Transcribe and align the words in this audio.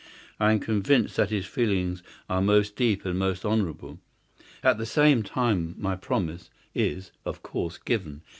I 0.39 0.51
am 0.53 0.59
convinced 0.59 1.15
that 1.17 1.29
his 1.29 1.45
feelings 1.45 2.01
are 2.27 2.41
most 2.41 2.75
deep 2.75 3.05
and 3.05 3.19
most 3.19 3.45
honourable. 3.45 3.99
At 4.63 4.79
the 4.79 4.85
same 4.87 5.21
time 5.21 5.75
my 5.77 5.95
promise 5.95 6.49
is, 6.73 7.11
of 7.23 7.43
course, 7.43 7.77
given. 7.77 8.23